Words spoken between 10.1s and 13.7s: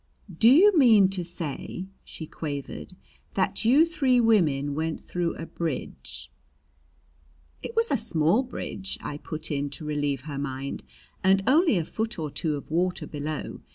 her mind; "and only a foot or two of water below.